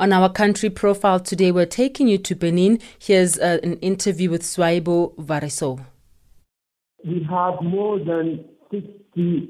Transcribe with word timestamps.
On 0.00 0.14
our 0.14 0.30
country 0.30 0.70
profile 0.70 1.20
today, 1.20 1.52
we're 1.52 1.66
taking 1.66 2.08
you 2.08 2.16
to 2.16 2.34
Benin. 2.34 2.78
Here's 2.98 3.38
uh, 3.38 3.58
an 3.62 3.74
interview 3.80 4.30
with 4.30 4.40
Swaibo 4.40 5.14
Variso. 5.16 5.84
We 7.06 7.22
have 7.28 7.60
more 7.60 7.98
than 7.98 8.46
62 8.70 9.48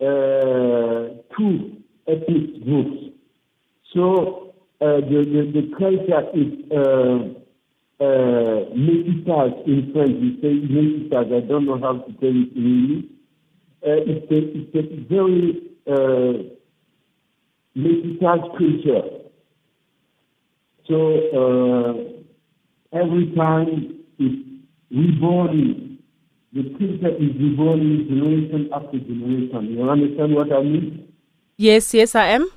uh, 0.00 1.10
ethnic 2.08 2.64
groups. 2.64 3.12
So 3.92 4.54
uh, 4.80 5.00
the, 5.04 5.26
the, 5.28 5.42
the, 5.52 5.64
culture 5.78 6.24
is 6.32 6.52
uh, 6.72 7.18
uh, 8.02 8.72
in 8.72 9.22
French. 9.26 9.56
We 9.66 9.90
say 9.92 10.54
métissage. 10.72 11.36
I 11.36 11.46
don't 11.46 11.66
know 11.66 11.78
how 11.78 11.98
to 11.98 12.10
say 12.12 12.28
it 12.28 12.56
in 12.56 12.64
English. 12.64 13.04
Uh, 13.82 14.00
it's, 14.08 14.32
a, 14.32 14.38
it's 14.56 14.74
a 14.74 15.04
very 15.06 15.46
uh, 15.86 16.48
métissage 17.76 18.56
culture. 18.56 19.19
So 20.90 20.98
uh, 21.38 22.98
every 22.98 23.32
time 23.36 24.02
it's 24.18 24.42
reborn, 24.90 25.98
the 26.52 26.62
culture 26.70 27.14
is 27.14 27.30
reborn 27.38 28.08
generation 28.08 28.70
after 28.74 28.98
generation. 28.98 29.66
You 29.70 29.88
understand 29.88 30.34
what 30.34 30.52
I 30.52 30.62
mean? 30.62 31.12
Yes, 31.56 31.94
yes, 31.94 32.16
I 32.16 32.26
am. 32.30 32.50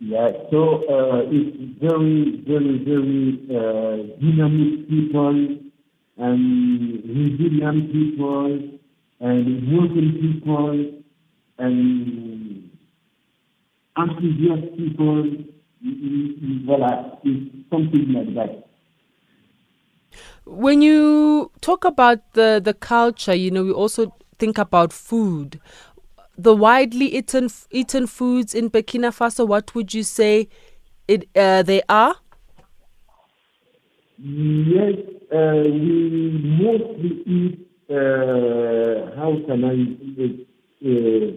Yeah, 0.00 0.32
so 0.50 0.80
uh, 0.88 1.28
it's 1.28 1.78
very, 1.78 2.42
very, 2.48 2.78
very 2.88 3.36
uh, 3.52 4.16
dynamic 4.18 4.88
people 4.88 5.58
and 6.16 7.04
resilient 7.04 7.92
people 7.92 8.78
and 9.20 9.76
working 9.76 10.10
people 10.22 11.02
and 11.58 12.70
enthusiastic 13.94 14.76
people 14.78 15.53
voilà, 15.84 17.18
it's 17.24 17.70
something 17.70 18.12
like 18.12 18.34
that. 18.34 18.64
When 20.46 20.82
you 20.82 21.50
talk 21.60 21.84
about 21.84 22.32
the, 22.34 22.60
the 22.62 22.74
culture, 22.74 23.34
you 23.34 23.50
know, 23.50 23.64
we 23.64 23.72
also 23.72 24.14
think 24.38 24.58
about 24.58 24.92
food. 24.92 25.60
The 26.36 26.54
widely 26.54 27.06
eaten 27.14 27.48
eaten 27.70 28.06
foods 28.06 28.54
in 28.54 28.70
Burkina 28.70 29.12
Faso, 29.12 29.46
what 29.46 29.74
would 29.74 29.94
you 29.94 30.02
say 30.02 30.48
it 31.06 31.28
uh, 31.36 31.62
they 31.62 31.82
are? 31.88 32.16
Yes, 34.18 34.94
uh, 35.32 35.62
we 35.64 36.30
mostly 36.60 37.22
eat. 37.26 37.68
Uh, 37.88 39.14
how 39.16 39.36
can 39.46 39.64
I 39.64 39.74
uh, 40.84 41.28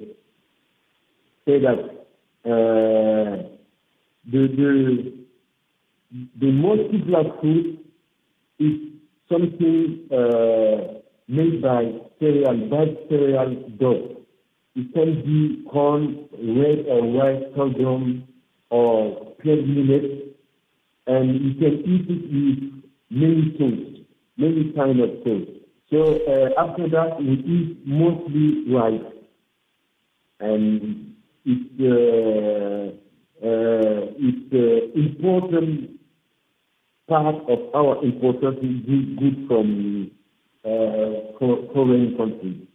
say 1.45 1.59
that? 1.59 3.56
The 4.29 4.47
the 4.47 5.13
the 6.41 6.51
most 6.51 6.91
popular 6.91 7.23
food 7.41 7.79
is 8.59 8.73
something 9.31 10.07
uh, 10.11 10.99
made 11.29 11.61
by 11.61 11.93
cereal, 12.19 12.69
bad 12.69 12.97
cereal 13.09 13.69
dough. 13.79 14.17
It 14.75 14.93
can 14.93 15.23
be 15.23 15.63
corn, 15.69 16.27
red 16.33 16.85
or 16.87 17.03
white 17.03 17.55
sorghum, 17.55 18.27
or 18.69 19.33
plain 19.41 19.73
millet, 19.73 20.35
and 21.07 21.41
you 21.45 21.53
can 21.55 21.75
eat 21.85 22.09
it 22.09 22.23
with 22.35 22.83
many 23.09 23.55
foods, 23.57 23.99
many 24.35 24.73
kind 24.73 24.99
of 24.99 25.23
foods. 25.23 25.51
So 25.89 26.19
uh, 26.27 26.49
after 26.61 26.89
that, 26.89 27.17
we 27.19 27.33
eat 27.47 27.87
mostly 27.87 28.73
rice, 28.73 29.13
and 30.41 31.15
it's. 31.45 32.93
Uh, 32.93 32.96
it's 34.51 34.93
an 34.95 35.03
important 35.03 35.99
part 37.07 37.35
of 37.49 37.59
our 37.73 38.03
importing 38.03 38.83
goods 39.19 39.47
from 39.47 40.11
uh, 40.65 41.37
foreign 41.73 42.15
countries. 42.17 42.66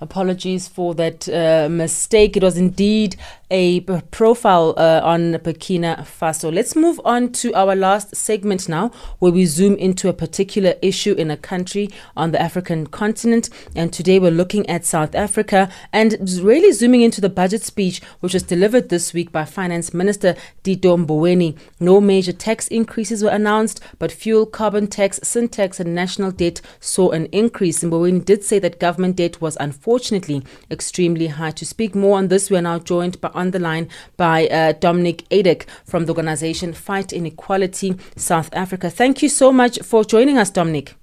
Apologies 0.00 0.68
for 0.68 0.94
that 0.94 1.28
uh, 1.28 1.68
mistake. 1.68 2.36
It 2.36 2.42
was 2.42 2.56
indeed 2.56 3.16
a 3.50 3.80
profile 3.80 4.74
uh, 4.76 5.00
on 5.02 5.32
Burkina 5.38 6.02
Faso. 6.02 6.54
Let's 6.54 6.76
move 6.76 7.00
on 7.04 7.32
to 7.32 7.52
our 7.54 7.74
last 7.74 8.14
segment 8.14 8.68
now, 8.68 8.92
where 9.18 9.32
we 9.32 9.44
zoom 9.44 9.74
into 9.74 10.08
a 10.08 10.12
particular 10.12 10.74
issue 10.82 11.14
in 11.14 11.32
a 11.32 11.36
country 11.36 11.90
on 12.16 12.30
the 12.30 12.40
African 12.40 12.86
continent. 12.86 13.50
And 13.74 13.92
today 13.92 14.20
we're 14.20 14.30
looking 14.30 14.68
at 14.68 14.84
South 14.84 15.16
Africa 15.16 15.68
and 15.92 16.16
really 16.42 16.70
zooming 16.70 17.00
into 17.00 17.20
the 17.20 17.30
budget 17.30 17.62
speech, 17.62 18.00
which 18.20 18.34
was 18.34 18.44
delivered 18.44 18.90
this 18.90 19.12
week 19.12 19.32
by 19.32 19.46
Finance 19.46 19.92
Minister 19.92 20.36
Tito 20.62 20.96
Mboweni. 20.96 21.58
No 21.80 22.00
major 22.00 22.32
tax 22.32 22.68
increases 22.68 23.24
were 23.24 23.30
announced, 23.30 23.80
but 23.98 24.12
fuel, 24.12 24.46
carbon 24.46 24.86
tax, 24.86 25.18
sin 25.24 25.48
tax, 25.48 25.80
and 25.80 25.92
national 25.92 26.30
debt 26.30 26.60
saw 26.78 27.10
an 27.10 27.26
increase. 27.32 27.82
Mboweni 27.82 28.24
did 28.24 28.44
say 28.44 28.60
that 28.60 28.78
government 28.78 29.16
debt 29.16 29.40
was 29.40 29.56
unfortunate 29.58 29.87
unfortunately 29.88 30.42
extremely 30.70 31.28
high. 31.28 31.50
To 31.52 31.64
speak 31.64 31.94
more 31.94 32.18
on 32.18 32.28
this, 32.28 32.50
we 32.50 32.58
are 32.58 32.62
now 32.62 32.78
joined 32.78 33.18
by, 33.22 33.30
on 33.32 33.52
the 33.52 33.58
line 33.58 33.88
by 34.18 34.46
uh, 34.48 34.72
Dominic 34.72 35.26
Adek 35.30 35.64
from 35.86 36.04
the 36.04 36.12
organization 36.12 36.74
Fight 36.74 37.10
Inequality 37.10 37.96
South 38.14 38.50
Africa. 38.52 38.90
Thank 38.90 39.22
you 39.22 39.30
so 39.30 39.50
much 39.50 39.78
for 39.80 40.04
joining 40.04 40.36
us, 40.36 40.50
Dominic. 40.50 40.94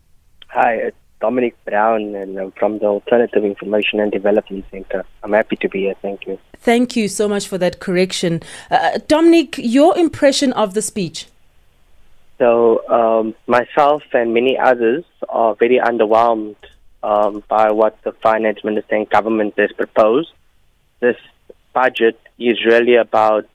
Hi, 0.49 0.75
it's 0.75 0.97
Dominic 1.19 1.55
Brown, 1.65 2.13
and 2.13 2.37
I'm 2.37 2.51
from 2.51 2.77
the 2.77 2.85
Alternative 2.85 3.43
Information 3.43 3.99
and 3.99 4.11
Development 4.11 4.63
Center. 4.69 5.03
I'm 5.23 5.33
happy 5.33 5.55
to 5.55 5.67
be 5.67 5.79
here. 5.79 5.95
Thank 6.03 6.27
you. 6.27 6.37
Thank 6.57 6.95
you 6.95 7.07
so 7.07 7.27
much 7.27 7.47
for 7.47 7.57
that 7.57 7.79
correction. 7.79 8.43
Uh, 8.69 8.99
Dominic, 9.07 9.55
your 9.57 9.97
impression 9.97 10.53
of 10.53 10.75
the 10.75 10.83
speech? 10.83 11.25
So, 12.37 12.87
um, 12.87 13.33
myself 13.47 14.03
and 14.13 14.31
many 14.35 14.59
others 14.59 15.05
are 15.27 15.55
very 15.55 15.79
underwhelmed 15.79 16.57
um, 17.05 17.43
by 17.47 17.71
what 17.71 18.01
the 18.03 18.11
finance 18.11 18.63
minister 18.63 18.95
and 18.95 19.09
government 19.09 19.53
has 19.57 19.71
proposed. 19.73 20.31
This 20.99 21.17
budget 21.71 22.19
is 22.39 22.65
really 22.65 22.95
about 22.95 23.45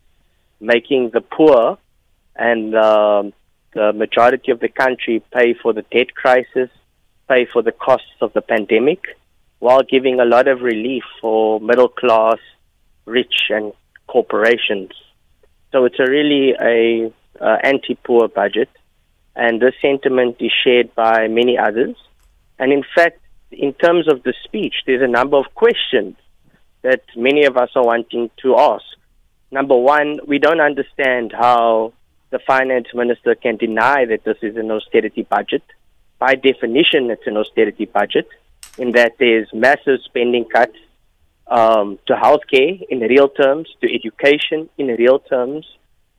making 0.61 1.11
the 1.11 1.21
poor 1.21 1.77
and 2.37 2.75
um, 2.77 3.33
the 3.75 3.93
majority 3.93 4.53
of 4.53 4.60
the 4.60 4.69
country 4.69 5.22
pay 5.33 5.55
for 5.55 5.72
the 5.72 5.83
debt 5.83 6.15
crisis, 6.15 6.71
pay 7.28 7.44
for 7.53 7.62
the 7.62 7.72
costs 7.72 8.19
of 8.21 8.33
the 8.34 8.41
pandemic, 8.41 9.00
while 9.59 9.83
giving 9.83 10.21
a 10.21 10.25
lot 10.25 10.47
of 10.47 10.60
relief 10.60 11.03
for 11.21 11.60
middle 11.60 11.89
class, 11.89 12.39
rich, 13.05 13.37
and 13.50 13.72
corporations. 14.06 14.93
So 15.72 15.84
it's 15.87 15.99
a 15.99 16.09
really 16.09 16.55
a 16.60 17.12
uh, 17.41 17.56
anti-poor 17.65 18.28
budget, 18.28 18.71
and 19.34 19.60
this 19.60 19.75
sentiment 19.83 20.37
is 20.41 20.53
shared 20.62 20.94
by 20.94 21.27
many 21.27 21.59
others. 21.59 21.97
And 22.59 22.72
in 22.72 22.84
fact, 22.94 23.19
in 23.50 23.72
terms 23.75 24.09
of 24.09 24.22
the 24.22 24.34
speech, 24.44 24.75
there's 24.87 25.03
a 25.03 25.09
number 25.09 25.37
of 25.37 25.47
questions 25.55 26.16
that 26.83 27.03
many 27.16 27.44
of 27.44 27.56
us 27.56 27.71
are 27.75 27.84
wanting 27.84 28.31
to 28.43 28.56
ask. 28.56 28.84
Number 29.50 29.77
one, 29.77 30.21
we 30.27 30.38
don't 30.38 30.61
understand 30.61 31.33
how 31.33 31.93
the 32.31 32.39
finance 32.47 32.87
minister 32.94 33.34
can 33.34 33.56
deny 33.56 34.05
that 34.06 34.25
this 34.25 34.39
is 34.43 34.56
an 34.56 34.71
austerity 34.71 35.22
budget. 35.22 35.65
By 36.19 36.37
definition, 36.37 37.10
it's 37.10 37.27
an 37.27 37.37
austerity 37.37 37.87
budget 37.87 38.28
in 38.78 38.93
that 38.93 39.15
there's 39.19 39.49
massive 39.53 40.00
spending 40.05 40.44
cuts 40.44 40.77
um, 41.49 41.99
to 42.06 42.15
healthcare 42.15 42.81
in 42.89 43.00
real 43.00 43.28
terms, 43.28 43.69
to 43.81 43.93
education 43.93 44.69
in 44.78 44.87
real 44.87 45.19
terms, 45.19 45.66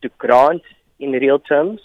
to 0.02 0.10
grants 0.18 0.66
in 0.98 1.12
real 1.12 1.38
terms. 1.38 1.80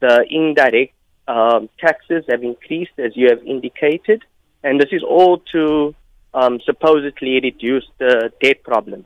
The 0.00 0.24
indirect 0.30 0.94
um, 1.26 1.68
taxes 1.80 2.24
have 2.28 2.44
increased, 2.44 2.92
as 2.98 3.16
you 3.16 3.28
have 3.30 3.42
indicated 3.44 4.22
and 4.64 4.80
this 4.80 4.88
is 4.90 5.02
all 5.04 5.38
to 5.52 5.94
um, 6.32 6.58
supposedly 6.64 7.38
reduce 7.40 7.86
the 7.98 8.32
debt 8.42 8.64
problem. 8.64 9.04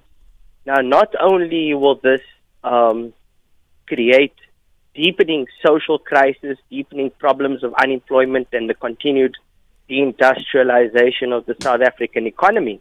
Now, 0.65 0.81
not 0.81 1.15
only 1.21 1.75
will 1.75 1.97
this 1.97 2.23
um, 2.63 3.13
create 3.87 4.35
deepening 4.95 5.47
social 5.65 5.99
crisis, 5.99 6.57
deepening 6.71 7.11
problems 7.11 7.63
of 7.65 7.75
unemployment, 7.75 8.49
and 8.53 8.71
the 8.71 8.75
continued 8.75 9.35
deindustrialization 9.91 11.37
of 11.37 11.45
the 11.47 11.57
South 11.61 11.81
African 11.83 12.27
economy, 12.27 12.81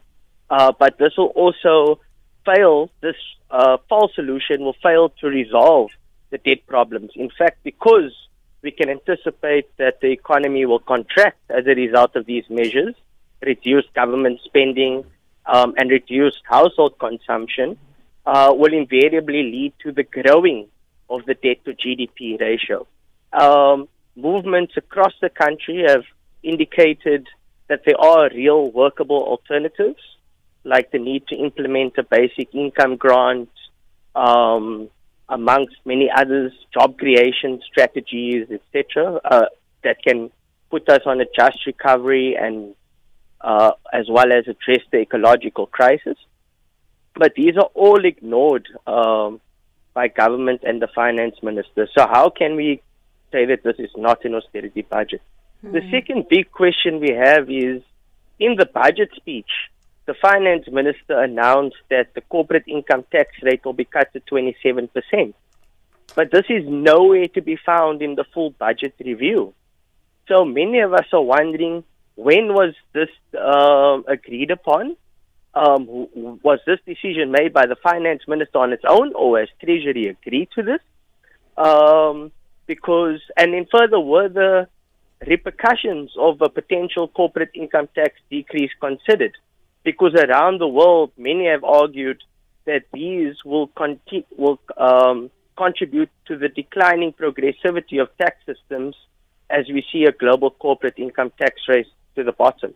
uh, 0.49 0.71
but 0.77 0.97
this 0.97 1.13
will 1.17 1.33
also 1.43 1.99
fail. 2.45 2.89
This 3.01 3.15
uh, 3.49 3.77
false 3.89 4.13
solution 4.15 4.61
will 4.61 4.75
fail 4.83 5.09
to 5.21 5.27
resolve 5.27 5.89
the 6.29 6.37
debt 6.37 6.65
problems. 6.67 7.11
In 7.15 7.29
fact, 7.37 7.63
because 7.63 8.13
we 8.61 8.71
can 8.71 8.89
anticipate 8.89 9.65
that 9.77 10.01
the 10.01 10.11
economy 10.11 10.65
will 10.65 10.79
contract 10.79 11.39
as 11.49 11.65
a 11.67 11.75
result 11.75 12.15
of 12.15 12.25
these 12.25 12.43
measures, 12.49 12.95
reduced 13.41 13.93
government 13.93 14.39
spending, 14.43 15.05
um, 15.45 15.73
and 15.77 15.89
reduced 15.89 16.41
household 16.43 16.97
consumption, 16.99 17.77
uh, 18.25 18.51
will 18.53 18.73
invariably 18.73 19.43
lead 19.43 19.73
to 19.83 19.91
the 19.91 20.03
growing 20.03 20.67
of 21.09 21.25
the 21.25 21.33
debt 21.35 21.63
to 21.65 21.73
GDP 21.73 22.39
ratio. 22.39 22.85
Um, 23.31 23.87
movements 24.15 24.73
across 24.75 25.13
the 25.21 25.29
country 25.29 25.85
have 25.87 26.03
indicated 26.43 27.27
that 27.67 27.81
there 27.85 27.99
are 27.99 28.29
real 28.29 28.71
workable 28.71 29.23
alternatives, 29.23 30.01
like 30.63 30.91
the 30.91 30.99
need 30.99 31.27
to 31.27 31.35
implement 31.35 31.97
a 31.97 32.03
basic 32.03 32.53
income 32.53 32.97
grant, 32.97 33.49
um, 34.15 34.89
amongst 35.29 35.75
many 35.85 36.09
others, 36.13 36.53
job 36.73 36.97
creation 36.97 37.61
strategies, 37.69 38.47
etc., 38.49 39.19
uh, 39.25 39.45
that 39.83 40.01
can 40.03 40.31
put 40.69 40.87
us 40.89 41.01
on 41.05 41.21
a 41.21 41.25
just 41.35 41.65
recovery 41.65 42.35
and 42.39 42.75
uh, 43.41 43.71
as 43.93 44.07
well 44.09 44.31
as 44.31 44.47
address 44.47 44.83
the 44.91 44.99
ecological 44.99 45.67
crisis. 45.67 46.17
But 47.15 47.33
these 47.35 47.55
are 47.57 47.69
all 47.73 48.03
ignored 48.05 48.67
um, 48.85 49.41
by 49.93 50.07
government 50.07 50.61
and 50.63 50.81
the 50.81 50.87
finance 50.93 51.35
minister. 51.41 51.87
So 51.97 52.07
how 52.07 52.29
can 52.29 52.55
we 52.55 52.81
say 53.31 53.45
that 53.45 53.63
this 53.63 53.75
is 53.79 53.91
not 53.95 54.25
an 54.25 54.35
austerity 54.35 54.83
budget? 54.83 55.21
Mm-hmm. 55.63 55.73
The 55.73 55.91
second 55.91 56.25
big 56.29 56.51
question 56.51 56.99
we 56.99 57.13
have 57.13 57.49
is 57.49 57.81
in 58.39 58.55
the 58.57 58.65
budget 58.65 59.09
speech, 59.15 59.49
the 60.07 60.15
finance 60.21 60.65
minister 60.71 61.21
announced 61.21 61.75
that 61.89 62.13
the 62.15 62.21
corporate 62.21 62.63
income 62.65 63.05
tax 63.11 63.29
rate 63.43 63.63
will 63.63 63.73
be 63.73 63.85
cut 63.85 64.11
to 64.13 64.21
27%. 64.21 65.33
But 66.15 66.31
this 66.31 66.45
is 66.49 66.63
nowhere 66.65 67.27
to 67.27 67.41
be 67.41 67.57
found 67.57 68.01
in 68.01 68.15
the 68.15 68.23
full 68.33 68.51
budget 68.51 68.95
review. 69.03 69.53
So 70.29 70.45
many 70.45 70.79
of 70.79 70.93
us 70.93 71.05
are 71.11 71.21
wondering 71.21 71.83
when 72.15 72.53
was 72.53 72.73
this 72.93 73.09
uh, 73.37 73.99
agreed 74.07 74.49
upon? 74.49 74.95
Um, 75.53 75.85
was 76.41 76.59
this 76.65 76.79
decision 76.85 77.31
made 77.31 77.51
by 77.53 77.65
the 77.65 77.75
finance 77.75 78.23
minister 78.27 78.59
on 78.59 78.71
its 78.73 78.83
own, 78.87 79.13
or 79.13 79.39
has 79.39 79.49
Treasury 79.63 80.07
agreed 80.07 80.49
to 80.55 80.63
this? 80.63 80.79
Um, 81.57 82.31
because, 82.65 83.19
and 83.35 83.53
then 83.53 83.67
further, 83.71 83.99
were 83.99 84.29
the 84.29 84.67
repercussions 85.25 86.11
of 86.17 86.41
a 86.41 86.49
potential 86.49 87.07
corporate 87.07 87.51
income 87.53 87.89
tax 87.93 88.13
decrease 88.29 88.71
considered? 88.79 89.33
Because 89.87 90.15
around 90.15 90.59
the 90.59 90.67
world, 90.67 91.11
many 91.17 91.45
have 91.47 91.63
argued 91.63 92.21
that 92.65 92.83
these 92.91 93.35
will, 93.45 93.67
conti- 93.67 94.27
will 94.35 94.59
um, 94.75 95.31
contribute 95.55 96.09
to 96.25 96.37
the 96.37 96.49
declining 96.49 97.13
progressivity 97.13 98.01
of 98.01 98.09
tax 98.17 98.35
systems 98.45 98.97
as 99.49 99.63
we 99.69 99.81
see 99.89 100.03
a 100.03 100.11
global 100.11 100.51
corporate 100.51 100.99
income 101.05 101.31
tax 101.39 101.53
race 101.69 101.87
to 102.15 102.25
the 102.25 102.33
bottom. 102.33 102.73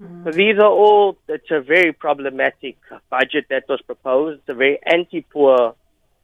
Mm. 0.00 0.22
So 0.22 0.30
these 0.30 0.56
are 0.58 0.70
all, 0.70 1.16
it's 1.26 1.50
a 1.50 1.60
very 1.60 1.92
problematic 1.92 2.76
budget 3.10 3.46
that 3.50 3.64
was 3.68 3.80
proposed. 3.82 4.38
It's 4.38 4.50
a 4.50 4.54
very 4.54 4.78
anti-poor 4.86 5.74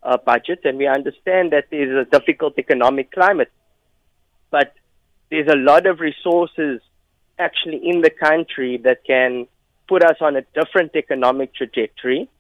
uh, 0.05 0.17
budget, 0.25 0.61
and 0.63 0.79
we 0.79 0.87
understand 0.87 1.51
that 1.55 1.65
there's 1.73 2.07
a 2.07 2.09
difficult 2.09 2.57
economic 2.57 3.11
climate. 3.11 3.51
But 4.53 4.75
there's 5.29 5.49
a 5.49 5.57
lot 5.57 5.87
of 5.87 5.99
resources 5.99 6.81
actually 7.37 7.81
in 7.91 8.01
the 8.01 8.11
country 8.11 8.77
that 8.85 9.03
can 9.05 9.49
put 9.91 10.05
us 10.05 10.19
on 10.21 10.37
a 10.37 10.43
different 10.55 10.95
economic 10.95 11.53
trajectory, 11.53 12.31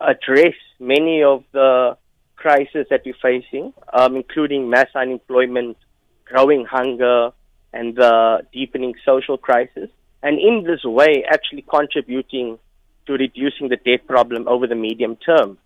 address 0.00 0.54
many 0.78 1.20
of 1.24 1.42
the 1.50 1.96
crises 2.36 2.86
that 2.90 3.02
we're 3.04 3.14
facing, 3.20 3.72
um, 3.92 4.14
including 4.14 4.70
mass 4.70 4.86
unemployment, 4.94 5.76
growing 6.24 6.64
hunger, 6.64 7.32
and 7.72 7.96
the 7.96 8.46
deepening 8.52 8.94
social 9.04 9.36
crisis. 9.36 9.90
And 10.22 10.38
in 10.38 10.62
this 10.64 10.84
way, 10.84 11.24
actually 11.28 11.64
contributing 11.68 12.60
to 13.06 13.14
reducing 13.14 13.68
the 13.68 13.78
debt 13.84 14.06
problem 14.06 14.46
over 14.46 14.68
the 14.68 14.76
medium 14.76 15.16
term. 15.16 15.58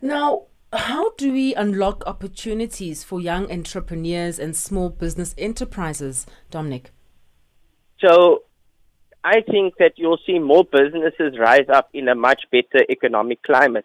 Now, 0.00 0.42
how 0.72 1.10
do 1.16 1.32
we 1.32 1.56
unlock 1.56 2.04
opportunities 2.06 3.02
for 3.02 3.20
young 3.20 3.50
entrepreneurs 3.50 4.38
and 4.38 4.56
small 4.56 4.90
business 4.90 5.34
enterprises, 5.36 6.24
Dominic? 6.52 6.92
So, 7.98 8.44
I 9.22 9.42
think 9.42 9.74
that 9.78 9.94
you'll 9.96 10.18
see 10.26 10.38
more 10.38 10.64
businesses 10.64 11.38
rise 11.38 11.68
up 11.72 11.90
in 11.92 12.08
a 12.08 12.14
much 12.14 12.42
better 12.50 12.84
economic 12.88 13.42
climate. 13.42 13.84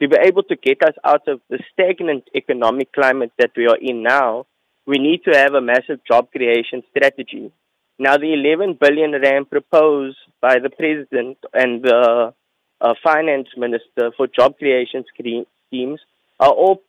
To 0.00 0.08
be 0.08 0.16
able 0.22 0.42
to 0.44 0.56
get 0.56 0.82
us 0.82 0.94
out 1.04 1.28
of 1.28 1.40
the 1.50 1.58
stagnant 1.72 2.24
economic 2.34 2.92
climate 2.92 3.32
that 3.38 3.50
we 3.54 3.66
are 3.66 3.76
in 3.76 4.02
now, 4.02 4.46
we 4.86 4.96
need 4.96 5.22
to 5.24 5.36
have 5.36 5.52
a 5.52 5.60
massive 5.60 6.00
job 6.10 6.30
creation 6.32 6.82
strategy. 6.90 7.52
Now, 7.98 8.16
the 8.16 8.32
11 8.32 8.78
billion 8.80 9.12
rand 9.12 9.50
proposed 9.50 10.16
by 10.40 10.58
the 10.58 10.70
president 10.70 11.36
and 11.52 11.82
the 11.82 12.32
uh, 12.80 12.94
finance 13.02 13.48
minister 13.58 14.10
for 14.16 14.26
job 14.26 14.56
creation 14.56 15.04
schemes 15.12 16.00
are 16.38 16.50
all 16.50 16.82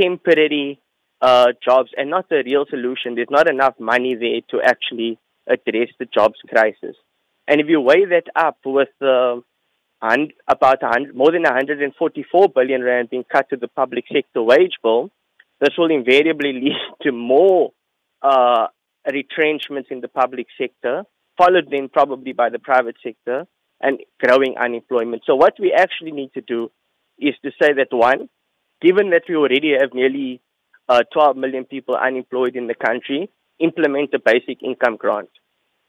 temporary 0.00 0.80
uh, 1.20 1.48
jobs 1.64 1.90
and 1.96 2.10
not 2.10 2.26
a 2.30 2.44
real 2.44 2.64
solution. 2.70 3.16
There's 3.16 3.26
not 3.28 3.50
enough 3.50 3.74
money 3.80 4.14
there 4.14 4.40
to 4.50 4.64
actually 4.64 5.18
address 5.48 5.88
the 5.98 6.06
jobs 6.06 6.38
crisis. 6.48 6.94
And 7.48 7.60
if 7.60 7.66
you 7.68 7.80
weigh 7.80 8.04
that 8.06 8.26
up 8.36 8.58
with 8.64 8.88
uh, 9.00 9.36
about 10.00 10.82
100, 10.82 11.14
more 11.14 11.32
than 11.32 11.42
144 11.42 12.48
billion 12.48 12.82
rand 12.82 13.10
being 13.10 13.24
cut 13.24 13.48
to 13.50 13.56
the 13.56 13.68
public 13.68 14.04
sector 14.12 14.42
wage 14.42 14.76
bill, 14.82 15.10
this 15.60 15.76
will 15.76 15.90
invariably 15.90 16.52
lead 16.64 16.76
to 17.02 17.12
more 17.12 17.72
uh, 18.22 18.66
retrenchments 19.12 19.88
in 19.90 20.00
the 20.00 20.08
public 20.08 20.46
sector, 20.58 21.04
followed 21.36 21.68
then 21.70 21.88
probably 21.88 22.32
by 22.32 22.48
the 22.48 22.58
private 22.58 22.96
sector 23.02 23.46
and 23.80 23.98
growing 24.20 24.54
unemployment. 24.56 25.22
So 25.26 25.34
what 25.34 25.54
we 25.58 25.72
actually 25.72 26.12
need 26.12 26.32
to 26.34 26.40
do 26.40 26.70
is 27.18 27.34
to 27.44 27.50
say 27.60 27.72
that 27.72 27.88
one, 27.90 28.28
given 28.80 29.10
that 29.10 29.22
we 29.28 29.34
already 29.34 29.72
have 29.80 29.92
nearly 29.92 30.40
uh, 30.88 31.02
12 31.12 31.36
million 31.36 31.64
people 31.64 31.96
unemployed 31.96 32.54
in 32.54 32.68
the 32.68 32.74
country, 32.74 33.28
implement 33.58 34.14
a 34.14 34.18
basic 34.18 34.62
income 34.62 34.96
grant 34.96 35.30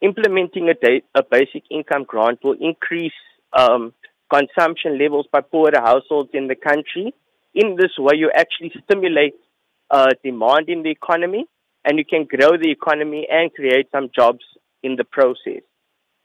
implementing 0.03 0.69
a, 0.69 0.73
da- 0.73 1.03
a 1.15 1.23
basic 1.23 1.63
income 1.71 2.03
grant 2.03 2.39
will 2.44 2.57
increase 2.59 3.13
um, 3.53 3.94
consumption 4.31 5.00
levels 5.00 5.25
by 5.31 5.41
poorer 5.41 5.79
households 5.79 6.29
in 6.33 6.47
the 6.47 6.55
country. 6.55 7.13
In 7.55 7.75
this 7.77 7.91
way, 7.97 8.17
you 8.17 8.29
actually 8.35 8.71
stimulate 8.83 9.35
uh, 9.89 10.09
demand 10.23 10.67
in 10.67 10.83
the 10.83 10.89
economy 10.89 11.45
and 11.85 11.97
you 11.97 12.05
can 12.05 12.25
grow 12.25 12.57
the 12.57 12.71
economy 12.71 13.27
and 13.31 13.53
create 13.53 13.88
some 13.91 14.09
jobs 14.13 14.44
in 14.81 14.95
the 14.97 15.03
process. 15.03 15.61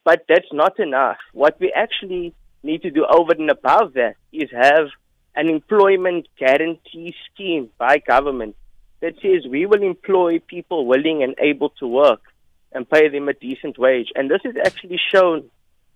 But 0.05 0.25
that's 0.29 0.53
not 0.53 0.79
enough. 0.81 1.19
What 1.33 1.61
we 1.61 1.73
actually 1.73 2.35
need 2.63 2.83
to 2.83 2.91
do 2.91 3.07
over 3.07 3.33
and 3.33 3.51
above 3.51 3.95
that 3.95 4.15
is 4.33 4.49
have 4.51 4.89
an 5.37 5.49
employment 5.49 6.27
guarantee 6.39 7.15
scheme 7.31 7.69
by 7.79 7.99
government 7.99 8.57
that 9.01 9.15
says 9.23 9.49
we 9.49 9.67
will 9.67 9.83
employ 9.83 10.41
people 10.41 10.87
willing 10.87 11.23
and 11.23 11.35
able 11.39 11.71
to 11.81 11.87
work 11.87 12.21
and 12.73 12.89
pay 12.89 13.09
them 13.09 13.29
a 13.29 13.35
decent 13.35 13.79
wage. 13.79 14.09
And 14.15 14.31
this 14.31 14.41
is 14.45 14.57
actually 14.65 15.01
shown 15.13 15.51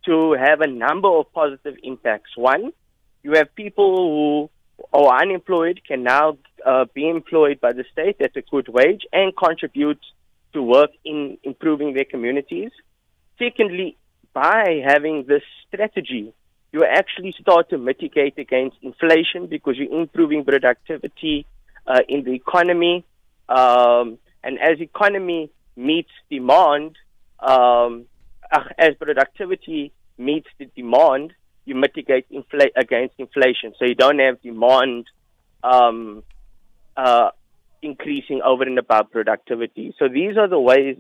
to 0.07 0.33
have 0.33 0.61
a 0.61 0.67
number 0.67 1.09
of 1.09 1.33
positive 1.33 1.77
impacts. 1.83 2.37
One, 2.37 2.73
you 3.23 3.33
have 3.33 3.55
people 3.55 3.97
who 3.97 4.51
are 4.93 5.23
unemployed 5.23 5.81
can 5.87 6.03
now 6.03 6.39
uh, 6.67 6.87
be 6.93 7.09
employed 7.09 7.61
by 7.61 7.73
the 7.73 7.85
state 7.93 8.17
at 8.21 8.37
a 8.37 8.43
good 8.43 8.69
wage 8.69 9.03
and 9.13 9.37
contribute 9.37 10.01
to 10.53 10.63
work 10.63 10.91
in 11.05 11.39
improving 11.43 11.95
their 11.95 12.05
communities. 12.05 12.71
Secondly, 13.39 13.97
by 14.33 14.83
having 14.85 15.25
this 15.27 15.43
strategy, 15.69 16.33
you 16.73 16.85
actually 16.85 17.33
start 17.33 17.69
to 17.71 17.79
mitigate 17.79 18.39
against 18.39 18.77
inflation 18.83 19.47
because 19.47 19.77
you're 19.77 20.01
improving 20.01 20.45
productivity 20.45 21.47
uh, 21.87 22.01
in 22.09 22.25
the 22.25 22.33
economy. 22.33 23.05
Um, 23.49 24.19
and 24.43 24.59
as 24.59 24.81
economy 24.81 25.51
meets 25.77 26.11
demand, 26.31 26.97
um, 27.41 28.07
as 28.79 28.95
productivity 28.99 29.93
meets 30.19 30.49
the 30.59 30.67
demand, 30.77 31.33
you 31.65 31.75
mitigate 31.75 32.27
infl- 32.31 32.71
against 32.77 33.15
inflation. 33.19 33.73
So 33.79 33.85
you 33.85 33.95
don't 33.95 34.19
have 34.19 34.43
demand 34.43 35.07
um, 35.63 36.23
uh, 36.97 37.31
increasing 37.81 38.41
over 38.45 38.65
and 38.65 38.79
above 38.79 39.11
productivity. 39.11 39.95
So 39.99 40.09
these 40.09 40.37
are 40.37 40.49
the 40.49 40.61
ways 40.61 40.97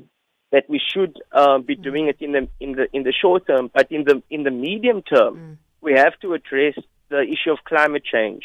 that 0.50 0.64
we 0.68 0.80
should 0.92 1.20
uh, 1.32 1.58
be 1.58 1.76
mm. 1.76 1.82
doing 1.82 2.08
it 2.08 2.16
in 2.20 2.32
the 2.32 2.48
in 2.60 2.72
the 2.72 2.86
in 2.92 3.02
the 3.02 3.12
short 3.12 3.46
term. 3.46 3.70
But 3.72 3.90
in 3.90 4.04
the 4.04 4.22
in 4.30 4.42
the 4.44 4.50
medium 4.50 5.02
term, 5.02 5.34
mm. 5.36 5.56
we 5.80 5.94
have 5.94 6.18
to 6.20 6.34
address 6.34 6.74
the 7.08 7.22
issue 7.22 7.50
of 7.50 7.58
climate 7.64 8.04
change. 8.04 8.44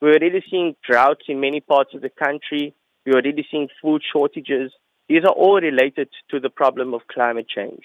We're 0.00 0.14
already 0.14 0.42
seeing 0.50 0.74
droughts 0.88 1.24
in 1.28 1.40
many 1.40 1.60
parts 1.60 1.94
of 1.94 2.00
the 2.00 2.10
country. 2.10 2.74
We're 3.06 3.14
already 3.14 3.46
seeing 3.50 3.68
food 3.80 4.02
shortages. 4.12 4.72
These 5.08 5.24
are 5.24 5.32
all 5.32 5.60
related 5.60 6.08
to 6.30 6.40
the 6.40 6.50
problem 6.50 6.94
of 6.94 7.02
climate 7.12 7.48
change. 7.48 7.82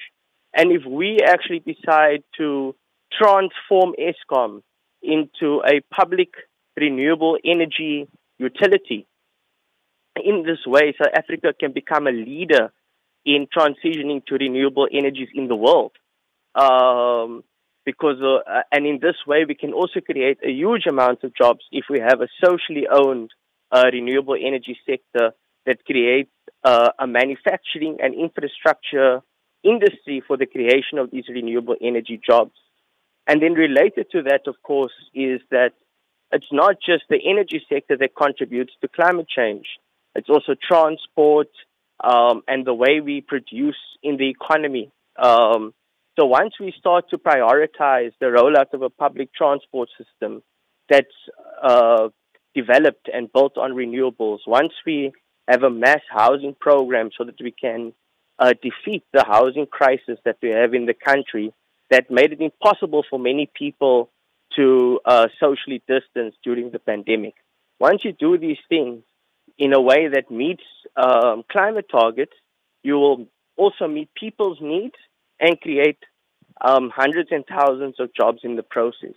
And 0.54 0.72
if 0.72 0.86
we 0.86 1.20
actually 1.26 1.60
decide 1.60 2.24
to 2.38 2.76
transform 3.12 3.94
Eskom 4.00 4.62
into 5.02 5.62
a 5.66 5.82
public 5.94 6.30
renewable 6.76 7.38
energy 7.44 8.08
utility, 8.38 9.08
in 10.24 10.44
this 10.44 10.66
way, 10.66 10.96
South 10.98 11.14
Africa 11.16 11.54
can 11.60 11.72
become 11.74 12.08
a 12.08 12.12
leader 12.12 12.72
in 13.26 13.48
transitioning 13.56 14.26
to 14.26 14.36
renewable 14.36 14.88
energies 14.92 15.30
in 15.34 15.48
the 15.48 15.56
world. 15.56 15.92
Um, 16.56 17.44
because, 17.86 18.22
uh, 18.22 18.62
and 18.72 18.86
in 18.86 19.00
this 19.02 19.16
way, 19.26 19.46
we 19.48 19.56
can 19.56 19.74
also 19.74 20.02
create 20.02 20.40
a 20.44 20.52
huge 20.52 20.88
amount 20.88 21.24
of 21.24 21.36
jobs 21.36 21.62
if 21.72 21.86
we 21.90 22.00
have 22.00 22.22
a 22.22 22.28
socially 22.44 22.88
owned 22.92 23.32
uh, 23.72 23.86
renewable 23.92 24.36
energy 24.36 24.78
sector 24.86 25.34
that 25.68 25.86
creates 25.86 26.32
uh, 26.64 26.90
a 26.98 27.06
manufacturing 27.06 27.98
and 28.02 28.16
infrastructure 28.16 29.22
industry 29.64 30.24
for 30.26 30.38
the 30.38 30.48
creation 30.48 30.98
of 30.98 31.12
these 31.12 31.26
renewable 31.30 31.76
energy 31.82 32.20
jobs. 32.26 32.58
And 33.28 33.42
then 33.42 33.54
related 33.54 34.08
to 34.14 34.24
that, 34.24 34.42
of 34.48 34.56
course, 34.64 34.94
is 35.14 35.42
that 35.52 35.74
it's 36.32 36.52
not 36.52 36.76
just 36.84 37.04
the 37.10 37.20
energy 37.30 37.62
sector 37.70 37.98
that 37.98 38.16
contributes 38.16 38.74
to 38.82 38.88
climate 38.88 39.28
change. 39.28 39.66
It's 40.16 40.30
also 40.30 40.56
transport 40.56 41.50
um, 42.04 42.44
and 42.48 42.66
the 42.66 42.74
way 42.74 43.02
we 43.02 43.22
produce 43.22 43.78
in 44.02 44.18
the 44.18 44.30
economy. 44.30 44.92
Um, 45.22 45.74
so 46.18 46.26
once 46.26 46.54
we 46.60 46.74
start 46.78 47.10
to 47.10 47.18
prioritize 47.18 48.12
the 48.20 48.28
rollout 48.28 48.74
of 48.74 48.82
a 48.82 48.90
public 48.90 49.34
transport 49.34 49.90
system 49.98 50.42
that's 50.90 51.08
uh, 51.62 52.10
developed 52.56 53.10
and 53.14 53.32
built 53.32 53.58
on 53.58 53.72
renewables, 53.72 54.40
once 54.48 54.74
we 54.86 55.12
have 55.48 55.64
a 55.64 55.70
mass 55.70 56.02
housing 56.10 56.56
program 56.60 57.10
so 57.18 57.24
that 57.24 57.42
we 57.42 57.52
can 57.52 57.94
uh, 58.40 58.54
defeat 58.62 59.04
the 59.14 59.24
housing 59.26 59.66
crisis 59.66 60.20
that 60.26 60.38
we 60.42 60.50
have 60.50 60.74
in 60.74 60.86
the 60.86 60.94
country 60.94 61.54
that 61.90 62.12
made 62.12 62.34
it 62.34 62.42
impossible 62.42 63.04
for 63.10 63.18
many 63.18 63.50
people 63.56 64.10
to 64.56 65.00
uh, 65.06 65.28
socially 65.40 65.82
distance 65.88 66.36
during 66.44 66.72
the 66.72 66.80
pandemic. 66.80 67.36
Once 67.80 68.04
you 68.04 68.12
do 68.12 68.38
these 68.38 68.58
things 68.70 69.04
in 69.58 69.74
a 69.74 69.82
way 69.82 70.08
that 70.08 70.30
meets 70.32 70.64
um, 70.96 71.44
climate 71.52 71.86
targets, 71.90 72.34
you 72.84 72.96
will 72.96 73.28
also 73.56 73.88
meet 73.88 74.10
people's 74.14 74.60
needs 74.62 74.96
and 75.40 75.60
create 75.62 76.00
um, 76.62 76.92
hundreds 76.94 77.30
and 77.32 77.46
thousands 77.48 77.96
of 78.00 78.14
jobs 78.14 78.40
in 78.44 78.56
the 78.56 78.64
process. 78.64 79.16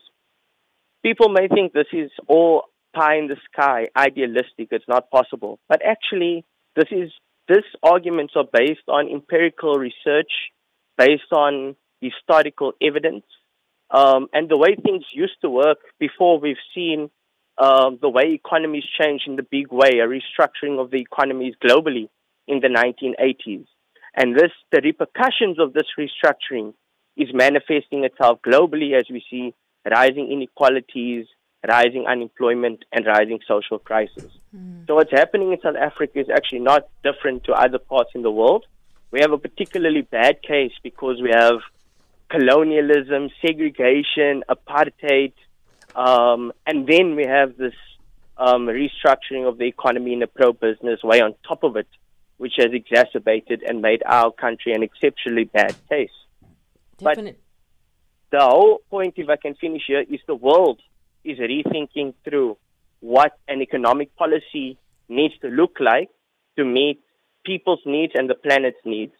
People 1.03 1.31
may 1.31 1.49
think 1.49 1.73
this 1.73 1.87
is 1.93 2.11
all 2.27 2.65
pie 2.95 3.17
in 3.17 3.29
the 3.29 3.37
sky, 3.53 3.89
idealistic, 3.97 4.69
it's 4.71 4.89
not 4.89 5.11
possible. 5.11 5.59
But 5.69 5.83
actually, 5.85 6.45
this 6.77 6.89
is 6.91 7.11
these 7.49 7.65
arguments 7.83 8.35
are 8.37 8.45
based 8.51 8.89
on 8.89 9.09
empirical 9.09 9.75
research, 9.75 10.31
based 10.97 11.33
on 11.33 11.77
historical 12.01 12.73
evidence, 12.81 13.25
um, 13.91 14.29
and 14.33 14.49
the 14.49 14.57
way 14.57 14.77
things 14.77 15.05
used 15.13 15.41
to 15.43 15.51
work 15.51 15.79
before 15.99 16.39
we've 16.39 16.65
seen 16.75 17.11
um, 17.59 17.99
the 18.01 18.09
way 18.09 18.33
economies 18.33 18.85
change 19.01 19.23
in 19.27 19.37
the 19.37 19.43
big 19.43 19.67
way, 19.71 19.99
a 19.99 20.07
restructuring 20.07 20.81
of 20.81 20.91
the 20.91 21.01
economies 21.01 21.55
globally 21.63 22.09
in 22.47 22.61
the 22.61 22.69
1980s. 22.69 23.67
And 24.17 24.35
this, 24.35 24.51
the 24.73 24.81
repercussions 24.83 25.59
of 25.59 25.73
this 25.73 25.87
restructuring 25.99 26.75
is 27.17 27.29
manifesting 27.35 28.05
itself 28.05 28.41
globally 28.47 28.99
as 28.99 29.05
we 29.11 29.23
see 29.31 29.55
rising 29.89 30.31
inequalities, 30.33 31.27
rising 31.67 32.07
unemployment, 32.07 32.85
and 32.93 33.07
rising 33.07 33.41
social 33.47 33.79
crisis. 33.79 34.31
Mm. 34.57 34.87
So 34.87 34.95
what's 34.95 35.11
happening 35.11 35.53
in 35.53 35.61
South 35.61 35.77
Africa 35.77 36.21
is 36.21 36.31
actually 36.31 36.61
not 36.61 36.89
different 37.03 37.45
to 37.45 37.53
other 37.53 37.79
parts 37.79 38.11
in 38.15 38.23
the 38.23 38.31
world. 38.31 38.67
We 39.11 39.21
have 39.21 39.33
a 39.33 39.39
particularly 39.39 40.03
bad 40.03 40.43
case 40.43 40.73
because 40.83 41.21
we 41.21 41.31
have 41.31 41.61
colonialism, 42.29 43.29
segregation, 43.45 44.45
apartheid, 44.49 45.33
um, 45.95 46.53
and 46.67 46.87
then 46.87 47.17
we 47.17 47.27
have 47.27 47.57
this 47.57 47.75
um, 48.39 48.67
restructuring 48.67 49.47
of 49.47 49.59
the 49.59 49.65
economy 49.65 50.13
in 50.13 50.23
a 50.23 50.27
pro-business 50.27 51.03
way 51.03 51.21
on 51.21 51.35
top 51.47 51.65
of 51.65 51.77
it, 51.77 51.89
which 52.39 52.55
has 52.57 52.69
exacerbated 52.73 53.63
and 53.63 53.83
made 53.83 54.03
our 54.07 54.31
country 54.31 54.73
an 54.73 54.83
exceptionally 54.83 55.45
bad 55.45 55.75
case. 55.89 56.11
Definitely. 56.99 57.37
But 58.31 58.39
the 58.39 58.45
whole 58.45 58.81
point, 58.89 59.15
if 59.17 59.29
I 59.29 59.37
can 59.37 59.55
finish 59.57 59.83
here, 59.87 60.05
is 60.09 60.21
the 60.27 60.37
world 60.37 60.81
is 61.25 61.39
rethinking 61.39 62.15
through 62.25 62.57
what 63.01 63.39
an 63.49 63.63
economic 63.63 64.15
policy 64.17 64.79
needs 65.09 65.35
to 65.41 65.49
look 65.49 65.79
like 65.81 66.11
to 66.57 66.65
meet 66.65 67.01
people's 67.45 67.81
needs 67.87 68.13
and 68.15 68.29
the 68.29 68.35
planet's 68.35 68.79
needs. 68.85 69.13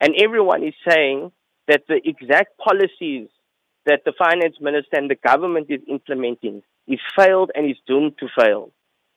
And 0.00 0.14
everyone 0.22 0.62
is 0.62 0.74
saying 0.88 1.32
that 1.68 1.82
the 1.88 2.00
exact 2.04 2.58
policies 2.58 3.28
that 3.86 4.02
the 4.04 4.12
finance 4.18 4.56
minister 4.60 4.96
and 4.96 5.10
the 5.10 5.14
government 5.14 5.66
is 5.70 5.80
implementing 5.88 6.62
is 6.86 6.98
failed 7.16 7.50
and 7.54 7.70
is 7.70 7.76
doomed 7.86 8.18
to 8.18 8.28
fail. 8.38 8.70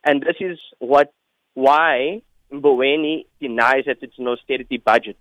And 0.03 0.21
this 0.21 0.37
is 0.39 0.59
what 0.79 1.13
why 1.53 2.21
Mboweni 2.51 3.25
denies 3.41 3.85
that 3.85 3.97
it's 4.01 4.17
an 4.17 4.27
austerity 4.27 4.77
budget 4.77 5.17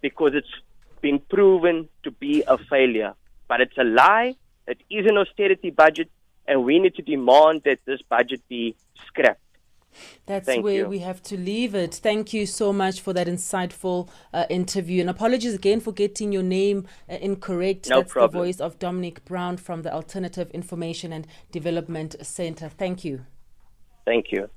because 0.00 0.32
it's 0.34 0.54
been 1.00 1.18
proven 1.18 1.88
to 2.04 2.10
be 2.10 2.42
a 2.46 2.56
failure. 2.58 3.14
But 3.48 3.60
it's 3.60 3.76
a 3.78 3.84
lie. 3.84 4.34
It 4.66 4.78
is 4.90 5.06
an 5.06 5.18
austerity 5.18 5.70
budget, 5.70 6.08
and 6.46 6.64
we 6.64 6.78
need 6.78 6.94
to 6.96 7.02
demand 7.02 7.62
that 7.64 7.78
this 7.84 8.00
budget 8.02 8.42
be 8.48 8.74
scrapped. 9.06 9.40
That's 10.26 10.46
Thank 10.46 10.64
where 10.64 10.74
you. 10.74 10.88
we 10.88 11.00
have 11.00 11.22
to 11.24 11.36
leave 11.36 11.74
it. 11.74 11.94
Thank 11.94 12.32
you 12.32 12.46
so 12.46 12.72
much 12.72 13.00
for 13.00 13.12
that 13.12 13.26
insightful 13.26 14.08
uh, 14.32 14.46
interview. 14.48 15.00
And 15.00 15.10
apologies 15.10 15.54
again 15.54 15.80
for 15.80 15.92
getting 15.92 16.32
your 16.32 16.42
name 16.42 16.86
uh, 17.10 17.14
incorrect. 17.20 17.90
No 17.90 18.00
That's 18.00 18.12
problem. 18.12 18.40
the 18.40 18.46
voice 18.46 18.60
of 18.60 18.78
Dominic 18.78 19.24
Brown 19.24 19.56
from 19.56 19.82
the 19.82 19.92
Alternative 19.92 20.50
Information 20.52 21.12
and 21.12 21.26
Development 21.50 22.16
Center. 22.22 22.68
Thank 22.70 23.04
you. 23.04 23.26
Thank 24.06 24.32
you. 24.32 24.48